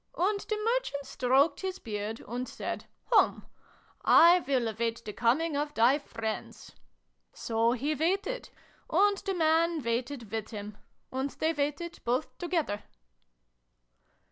"And 0.17 0.39
the 0.39 0.57
Merchant 0.57 1.05
stroked 1.05 1.59
his 1.59 1.77
beard, 1.77 2.21
and 2.27 2.49
said' 2.49 2.85
Hum! 3.13 3.45
I 4.03 4.39
will 4.47 4.67
await 4.67 5.05
the 5.05 5.13
coming 5.13 5.55
of 5.55 5.75
thy 5.75 5.99
friends.' 5.99 6.71
So 7.33 7.73
he 7.73 7.93
waited. 7.93 8.49
And 8.89 9.19
the 9.19 9.35
Man 9.35 9.83
waited 9.83 10.31
with 10.31 10.49
him. 10.49 10.75
And 11.11 11.29
they 11.29 11.53
waited 11.53 11.99
both 12.03 12.35
together." 12.39 12.81